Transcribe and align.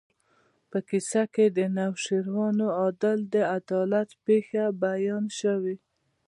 په 0.69 0.77
کیسه 0.89 1.21
کې 1.33 1.45
د 1.57 1.59
نوشیروان 1.77 2.57
عادل 2.79 3.19
د 3.33 3.35
عدالت 3.57 4.09
پېښه 4.25 4.63
بیان 4.83 5.23
شوې. 5.39 5.75